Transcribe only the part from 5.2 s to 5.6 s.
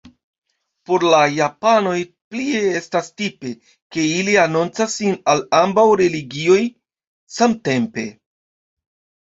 al